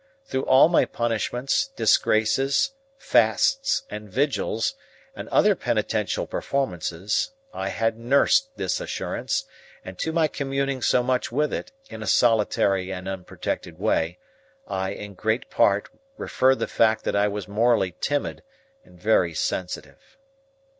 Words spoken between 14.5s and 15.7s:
I in great